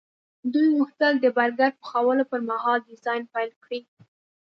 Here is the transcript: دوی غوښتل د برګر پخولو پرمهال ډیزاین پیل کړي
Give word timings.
دوی 0.53 0.67
غوښتل 0.77 1.13
د 1.19 1.25
برګر 1.37 1.71
پخولو 1.81 2.23
پرمهال 2.31 2.79
ډیزاین 2.89 3.23
پیل 3.33 3.51
کړي 3.63 3.79